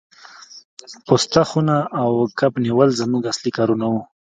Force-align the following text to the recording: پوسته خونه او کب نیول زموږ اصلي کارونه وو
پوسته 1.05 1.41
خونه 1.49 1.77
او 2.01 2.11
کب 2.39 2.53
نیول 2.63 2.89
زموږ 2.99 3.23
اصلي 3.31 3.51
کارونه 3.57 3.85
وو 3.89 4.01